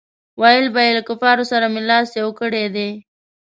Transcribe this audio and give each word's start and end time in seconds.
ویل 0.41 0.65
به 0.73 0.81
یې 0.85 0.91
له 0.97 1.01
کفارو 1.07 1.45
سره 1.51 1.65
مې 1.73 1.81
لاس 1.89 2.09
یو 2.21 2.29
کړی 2.39 2.65
دی. 2.75 2.89